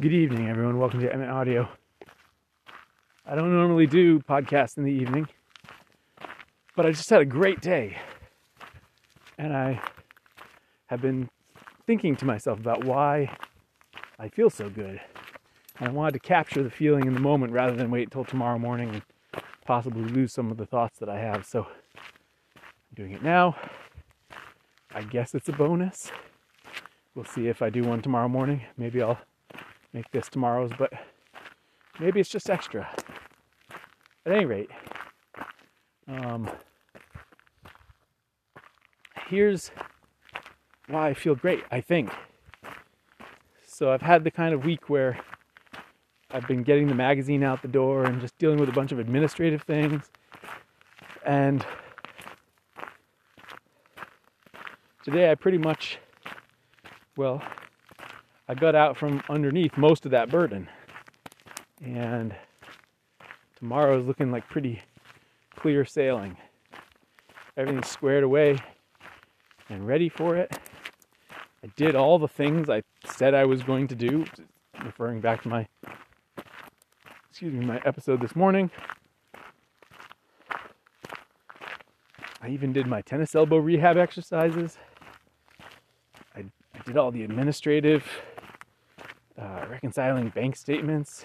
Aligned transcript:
Good 0.00 0.12
evening, 0.12 0.48
everyone. 0.48 0.80
Welcome 0.80 0.98
to 1.02 1.12
Emmett 1.12 1.30
Audio. 1.30 1.68
I 3.24 3.36
don't 3.36 3.52
normally 3.52 3.86
do 3.86 4.18
podcasts 4.18 4.76
in 4.76 4.82
the 4.82 4.90
evening, 4.90 5.28
but 6.74 6.84
I 6.84 6.90
just 6.90 7.08
had 7.08 7.20
a 7.20 7.24
great 7.24 7.60
day. 7.60 7.96
And 9.38 9.56
I 9.56 9.80
have 10.86 11.00
been 11.00 11.30
thinking 11.86 12.16
to 12.16 12.24
myself 12.24 12.58
about 12.58 12.84
why 12.84 13.36
I 14.18 14.28
feel 14.30 14.50
so 14.50 14.68
good. 14.68 15.00
And 15.78 15.88
I 15.88 15.92
wanted 15.92 16.14
to 16.14 16.18
capture 16.18 16.64
the 16.64 16.70
feeling 16.70 17.06
in 17.06 17.14
the 17.14 17.20
moment 17.20 17.52
rather 17.52 17.76
than 17.76 17.92
wait 17.92 18.08
until 18.08 18.24
tomorrow 18.24 18.58
morning 18.58 18.88
and 18.88 19.02
possibly 19.64 20.02
lose 20.02 20.32
some 20.32 20.50
of 20.50 20.56
the 20.56 20.66
thoughts 20.66 20.98
that 20.98 21.08
I 21.08 21.20
have. 21.20 21.46
So 21.46 21.68
I'm 22.56 22.62
doing 22.96 23.12
it 23.12 23.22
now. 23.22 23.54
I 24.92 25.02
guess 25.02 25.36
it's 25.36 25.48
a 25.48 25.52
bonus. 25.52 26.10
We'll 27.14 27.26
see 27.26 27.46
if 27.46 27.62
I 27.62 27.70
do 27.70 27.84
one 27.84 28.02
tomorrow 28.02 28.28
morning. 28.28 28.62
Maybe 28.76 29.00
I'll 29.00 29.20
make 29.94 30.10
this 30.10 30.28
tomorrow's, 30.28 30.72
but 30.76 30.92
maybe 32.00 32.20
it's 32.20 32.28
just 32.28 32.50
extra. 32.50 32.90
At 34.26 34.32
any 34.32 34.44
rate, 34.44 34.70
um, 36.08 36.50
here's 39.28 39.70
why 40.88 41.08
I 41.08 41.14
feel 41.14 41.36
great, 41.36 41.62
I 41.70 41.80
think. 41.80 42.10
So 43.66 43.92
I've 43.92 44.02
had 44.02 44.24
the 44.24 44.30
kind 44.30 44.52
of 44.52 44.64
week 44.64 44.90
where 44.90 45.18
I've 46.30 46.46
been 46.48 46.64
getting 46.64 46.88
the 46.88 46.94
magazine 46.94 47.44
out 47.44 47.62
the 47.62 47.68
door 47.68 48.04
and 48.04 48.20
just 48.20 48.36
dealing 48.38 48.58
with 48.58 48.68
a 48.68 48.72
bunch 48.72 48.90
of 48.90 48.98
administrative 48.98 49.62
things. 49.62 50.10
And 51.24 51.64
today 55.04 55.30
I 55.30 55.36
pretty 55.36 55.58
much, 55.58 55.98
well, 57.16 57.42
I 58.46 58.54
got 58.54 58.74
out 58.74 58.96
from 58.96 59.22
underneath 59.28 59.76
most 59.76 60.04
of 60.04 60.10
that 60.10 60.30
burden. 60.30 60.68
And 61.82 62.34
tomorrow 63.56 63.98
is 63.98 64.06
looking 64.06 64.30
like 64.30 64.48
pretty 64.48 64.82
clear 65.56 65.84
sailing. 65.84 66.36
Everything's 67.56 67.88
squared 67.88 68.24
away 68.24 68.58
and 69.70 69.86
ready 69.86 70.08
for 70.08 70.36
it. 70.36 70.58
I 71.62 71.68
did 71.76 71.94
all 71.96 72.18
the 72.18 72.28
things 72.28 72.68
I 72.68 72.82
said 73.06 73.32
I 73.32 73.46
was 73.46 73.62
going 73.62 73.88
to 73.88 73.94
do, 73.94 74.26
referring 74.84 75.20
back 75.20 75.42
to 75.42 75.48
my 75.48 75.66
excuse 77.30 77.52
me, 77.52 77.64
my 77.64 77.80
episode 77.86 78.20
this 78.20 78.36
morning. 78.36 78.70
I 82.42 82.48
even 82.50 82.74
did 82.74 82.86
my 82.86 83.00
tennis 83.00 83.34
elbow 83.34 83.56
rehab 83.56 83.96
exercises. 83.96 84.76
I, 86.36 86.44
I 86.74 86.78
did 86.84 86.98
all 86.98 87.10
the 87.10 87.24
administrative, 87.24 88.04
uh, 89.38 89.66
reconciling 89.68 90.28
bank 90.30 90.56
statements. 90.56 91.24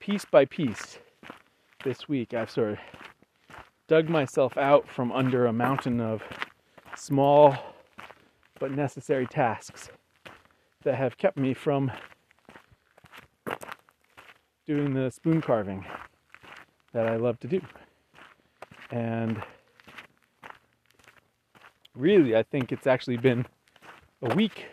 Piece 0.00 0.24
by 0.24 0.44
piece, 0.44 0.98
this 1.84 2.08
week, 2.08 2.34
I've 2.34 2.50
sort 2.50 2.72
of 2.72 2.78
dug 3.88 4.08
myself 4.08 4.56
out 4.56 4.88
from 4.88 5.12
under 5.12 5.46
a 5.46 5.52
mountain 5.52 6.00
of 6.00 6.22
small 6.96 7.56
but 8.58 8.72
necessary 8.72 9.26
tasks 9.26 9.90
that 10.82 10.94
have 10.94 11.16
kept 11.18 11.36
me 11.36 11.54
from 11.54 11.90
doing 14.66 14.94
the 14.94 15.10
spoon 15.10 15.40
carving 15.40 15.84
that 16.92 17.06
I 17.06 17.16
love 17.16 17.38
to 17.40 17.48
do. 17.48 17.60
And 18.90 19.42
really, 21.96 22.36
I 22.36 22.42
think 22.42 22.72
it's 22.72 22.86
actually 22.86 23.16
been 23.16 23.46
a 24.22 24.34
week 24.34 24.66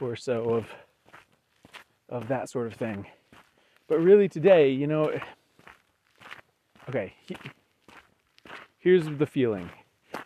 or 0.00 0.16
so 0.16 0.54
of 0.54 0.66
of 2.08 2.28
that 2.28 2.48
sort 2.50 2.66
of 2.66 2.74
thing. 2.74 3.06
But 3.86 4.00
really 4.00 4.28
today, 4.28 4.70
you 4.70 4.86
know, 4.86 5.12
okay, 6.88 7.14
he, 7.26 7.36
here's 8.78 9.06
the 9.06 9.26
feeling. 9.26 9.70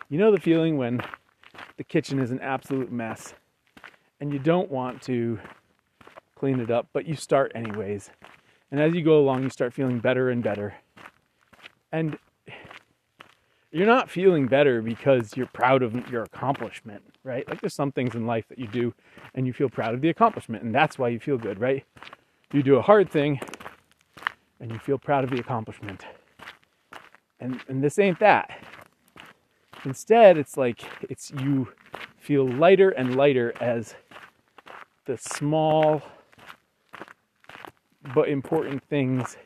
You 0.08 0.18
know 0.18 0.30
the 0.30 0.40
feeling 0.40 0.78
when 0.78 1.00
the 1.76 1.84
kitchen 1.84 2.18
is 2.18 2.30
an 2.30 2.40
absolute 2.40 2.90
mess 2.90 3.34
and 4.20 4.32
you 4.32 4.38
don't 4.38 4.70
want 4.70 5.02
to 5.02 5.38
clean 6.34 6.60
it 6.60 6.70
up, 6.70 6.88
but 6.92 7.06
you 7.06 7.16
start 7.16 7.52
anyways. 7.54 8.10
And 8.70 8.80
as 8.80 8.94
you 8.94 9.02
go 9.02 9.18
along, 9.18 9.42
you 9.42 9.50
start 9.50 9.74
feeling 9.74 9.98
better 9.98 10.30
and 10.30 10.42
better. 10.42 10.74
And 11.92 12.18
you're 13.74 13.88
not 13.88 14.08
feeling 14.08 14.46
better 14.46 14.80
because 14.80 15.36
you're 15.36 15.48
proud 15.48 15.82
of 15.82 16.08
your 16.08 16.22
accomplishment, 16.22 17.02
right? 17.24 17.46
Like 17.48 17.60
there's 17.60 17.74
some 17.74 17.90
things 17.90 18.14
in 18.14 18.24
life 18.24 18.46
that 18.48 18.58
you 18.58 18.68
do 18.68 18.94
and 19.34 19.48
you 19.48 19.52
feel 19.52 19.68
proud 19.68 19.94
of 19.94 20.00
the 20.00 20.10
accomplishment, 20.10 20.62
and 20.62 20.72
that's 20.72 20.96
why 20.96 21.08
you 21.08 21.18
feel 21.18 21.36
good, 21.36 21.58
right? 21.58 21.84
You 22.52 22.62
do 22.62 22.76
a 22.76 22.82
hard 22.82 23.10
thing 23.10 23.40
and 24.60 24.70
you 24.70 24.78
feel 24.78 24.96
proud 24.96 25.24
of 25.24 25.30
the 25.30 25.40
accomplishment. 25.40 26.06
And 27.40 27.60
and 27.68 27.82
this 27.82 27.98
ain't 27.98 28.20
that. 28.20 28.50
Instead, 29.84 30.38
it's 30.38 30.56
like 30.56 30.82
it's 31.10 31.32
you 31.32 31.72
feel 32.16 32.48
lighter 32.48 32.90
and 32.90 33.16
lighter 33.16 33.52
as 33.60 33.96
the 35.06 35.18
small 35.18 36.00
but 38.14 38.28
important 38.28 38.84
things 38.88 39.36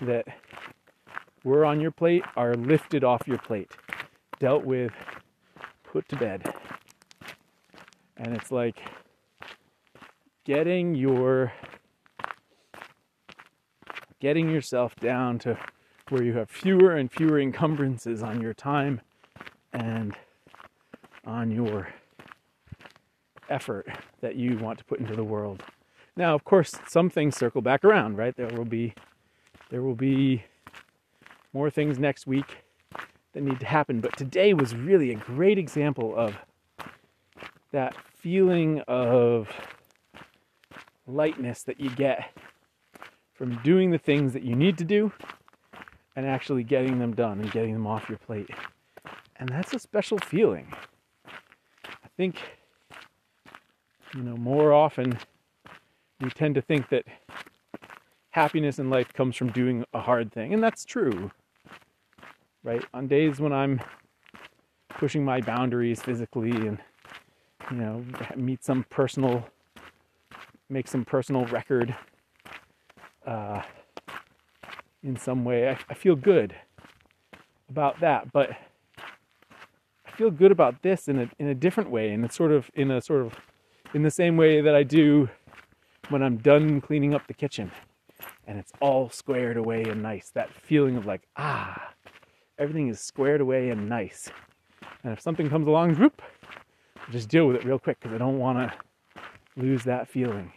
that 0.00 0.26
were 1.44 1.64
on 1.64 1.80
your 1.80 1.90
plate 1.90 2.24
are 2.36 2.54
lifted 2.54 3.04
off 3.04 3.28
your 3.28 3.38
plate, 3.38 3.70
dealt 4.40 4.64
with, 4.64 4.92
put 5.84 6.08
to 6.08 6.16
bed. 6.16 6.42
And 8.16 8.34
it's 8.34 8.50
like 8.50 8.80
getting 10.44 10.94
your 10.94 11.52
getting 14.20 14.48
yourself 14.48 14.96
down 14.96 15.38
to 15.38 15.58
where 16.08 16.22
you 16.22 16.32
have 16.32 16.48
fewer 16.48 16.96
and 16.96 17.12
fewer 17.12 17.38
encumbrances 17.38 18.22
on 18.22 18.40
your 18.40 18.54
time 18.54 19.00
and 19.72 20.16
on 21.26 21.50
your 21.50 21.88
effort 23.50 23.86
that 24.22 24.36
you 24.36 24.56
want 24.58 24.78
to 24.78 24.84
put 24.84 24.98
into 24.98 25.14
the 25.14 25.24
world. 25.24 25.62
Now, 26.16 26.34
of 26.34 26.44
course, 26.44 26.72
some 26.88 27.10
things 27.10 27.36
circle 27.36 27.60
back 27.60 27.84
around, 27.84 28.16
right? 28.16 28.34
There 28.36 28.48
will 28.48 28.64
be 28.64 28.94
there 29.70 29.82
will 29.82 29.96
be 29.96 30.44
more 31.54 31.70
things 31.70 31.98
next 31.98 32.26
week 32.26 32.58
that 33.32 33.42
need 33.42 33.60
to 33.60 33.66
happen, 33.66 34.00
but 34.00 34.16
today 34.18 34.52
was 34.52 34.74
really 34.74 35.12
a 35.12 35.14
great 35.14 35.56
example 35.56 36.14
of 36.16 36.36
that 37.72 37.94
feeling 38.16 38.80
of 38.88 39.48
lightness 41.06 41.62
that 41.62 41.80
you 41.80 41.90
get 41.90 42.30
from 43.32 43.56
doing 43.62 43.90
the 43.90 43.98
things 43.98 44.32
that 44.32 44.42
you 44.42 44.54
need 44.54 44.76
to 44.78 44.84
do 44.84 45.12
and 46.16 46.26
actually 46.26 46.62
getting 46.62 46.98
them 46.98 47.14
done 47.14 47.40
and 47.40 47.50
getting 47.52 47.72
them 47.72 47.86
off 47.86 48.08
your 48.08 48.18
plate. 48.18 48.50
And 49.36 49.48
that's 49.48 49.74
a 49.74 49.78
special 49.78 50.18
feeling. 50.18 50.72
I 51.86 52.08
think, 52.16 52.36
you 54.14 54.22
know, 54.22 54.36
more 54.36 54.72
often 54.72 55.18
we 56.20 56.30
tend 56.30 56.54
to 56.54 56.62
think 56.62 56.88
that 56.90 57.04
happiness 58.30 58.78
in 58.78 58.90
life 58.90 59.12
comes 59.12 59.36
from 59.36 59.50
doing 59.50 59.84
a 59.92 60.00
hard 60.00 60.32
thing, 60.32 60.54
and 60.54 60.62
that's 60.62 60.84
true. 60.84 61.30
Right? 62.64 62.84
On 62.92 63.06
days 63.06 63.38
when 63.38 63.52
I'm 63.52 63.80
pushing 64.88 65.24
my 65.24 65.40
boundaries 65.40 66.02
physically 66.02 66.50
and, 66.50 66.78
you 67.70 67.76
know, 67.76 68.04
meet 68.36 68.64
some 68.64 68.84
personal, 68.88 69.46
make 70.68 70.88
some 70.88 71.04
personal 71.04 71.44
record 71.46 71.94
uh, 73.26 73.62
in 75.02 75.16
some 75.16 75.44
way, 75.44 75.68
I, 75.68 75.78
I 75.90 75.94
feel 75.94 76.16
good 76.16 76.56
about 77.68 78.00
that. 78.00 78.32
But 78.32 78.50
I 80.06 80.10
feel 80.16 80.30
good 80.30 80.50
about 80.50 80.82
this 80.82 81.06
in 81.06 81.18
a 81.18 81.30
in 81.38 81.48
a 81.48 81.54
different 81.54 81.90
way, 81.90 82.10
and 82.10 82.24
it's 82.24 82.36
sort 82.36 82.52
of 82.52 82.70
in 82.74 82.90
a 82.90 83.00
sort 83.02 83.26
of 83.26 83.34
in 83.92 84.02
the 84.02 84.10
same 84.10 84.36
way 84.36 84.60
that 84.62 84.74
I 84.74 84.82
do 84.82 85.28
when 86.08 86.22
I'm 86.22 86.38
done 86.38 86.80
cleaning 86.80 87.14
up 87.14 87.26
the 87.26 87.34
kitchen 87.34 87.70
and 88.46 88.58
it's 88.58 88.72
all 88.80 89.10
squared 89.10 89.56
away 89.56 89.82
and 89.84 90.02
nice. 90.02 90.30
That 90.30 90.52
feeling 90.52 90.96
of 90.96 91.06
like, 91.06 91.22
ah, 91.36 91.93
everything 92.58 92.88
is 92.88 93.00
squared 93.00 93.40
away 93.40 93.70
and 93.70 93.88
nice. 93.88 94.30
And 95.02 95.12
if 95.12 95.20
something 95.20 95.48
comes 95.48 95.66
along, 95.66 95.96
whoop, 95.96 96.22
just 97.10 97.28
deal 97.28 97.46
with 97.46 97.56
it 97.56 97.64
real 97.64 97.78
quick 97.78 98.00
because 98.00 98.14
I 98.14 98.18
don't 98.18 98.38
want 98.38 98.58
to 98.58 99.20
lose 99.56 99.84
that 99.84 100.08
feeling. 100.08 100.52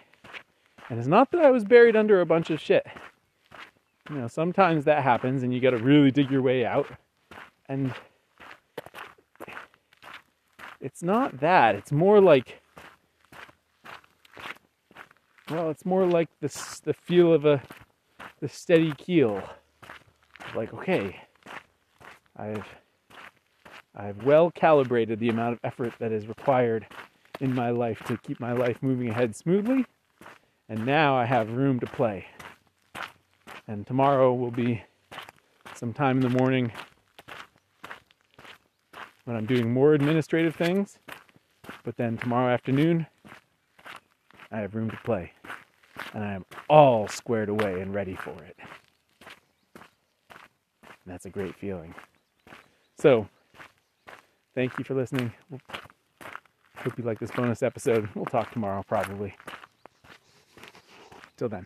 And 0.89 0.99
it's 0.99 1.07
not 1.07 1.31
that 1.31 1.41
I 1.41 1.51
was 1.51 1.65
buried 1.65 1.95
under 1.95 2.21
a 2.21 2.25
bunch 2.25 2.49
of 2.49 2.61
shit. 2.61 2.85
You 4.09 4.17
know, 4.17 4.27
sometimes 4.27 4.85
that 4.85 5.03
happens 5.03 5.43
and 5.43 5.53
you 5.53 5.59
got 5.59 5.71
to 5.71 5.77
really 5.77 6.11
dig 6.11 6.31
your 6.31 6.41
way 6.41 6.65
out. 6.65 6.87
And 7.67 7.93
it's 10.79 11.03
not 11.03 11.39
that. 11.41 11.75
It's 11.75 11.91
more 11.91 12.21
like 12.21 12.61
well, 15.49 15.69
it's 15.69 15.85
more 15.85 16.05
like 16.05 16.29
the 16.41 16.47
the 16.83 16.93
feel 16.93 17.33
of 17.33 17.45
a 17.45 17.61
the 18.39 18.47
steady 18.47 18.93
keel. 18.93 19.41
Like, 20.55 20.73
okay, 20.73 21.19
I've 22.37 22.65
I've 23.95 24.23
well 24.23 24.51
calibrated 24.51 25.19
the 25.19 25.29
amount 25.29 25.53
of 25.53 25.59
effort 25.63 25.93
that 25.99 26.11
is 26.11 26.27
required 26.27 26.85
in 27.39 27.53
my 27.53 27.71
life 27.71 27.99
to 28.05 28.17
keep 28.17 28.39
my 28.39 28.51
life 28.51 28.77
moving 28.81 29.09
ahead 29.09 29.35
smoothly. 29.35 29.85
And 30.69 30.85
now 30.85 31.15
I 31.15 31.25
have 31.25 31.51
room 31.51 31.79
to 31.79 31.87
play. 31.87 32.25
And 33.67 33.87
tomorrow 33.87 34.33
will 34.33 34.51
be 34.51 34.83
sometime 35.73 36.17
in 36.17 36.31
the 36.31 36.37
morning 36.37 36.71
when 39.25 39.35
I'm 39.35 39.45
doing 39.45 39.73
more 39.73 39.93
administrative 39.93 40.55
things. 40.55 40.99
But 41.83 41.97
then 41.97 42.17
tomorrow 42.17 42.53
afternoon, 42.53 43.07
I 44.51 44.59
have 44.59 44.75
room 44.75 44.91
to 44.91 44.97
play. 45.03 45.31
And 46.13 46.23
I 46.23 46.33
am 46.33 46.45
all 46.69 47.07
squared 47.07 47.49
away 47.49 47.81
and 47.81 47.93
ready 47.93 48.15
for 48.15 48.35
it. 48.43 48.57
And 49.75 49.85
that's 51.05 51.25
a 51.25 51.29
great 51.29 51.55
feeling. 51.55 51.95
So, 52.99 53.27
thank 54.55 54.77
you 54.79 54.83
for 54.83 54.95
listening. 54.95 55.31
Hope 56.77 56.97
you 56.97 57.03
like 57.03 57.19
this 57.19 57.31
bonus 57.31 57.61
episode. 57.61 58.09
We'll 58.15 58.25
talk 58.25 58.51
tomorrow, 58.51 58.83
probably. 58.87 59.35
Till 61.37 61.49
then. 61.49 61.65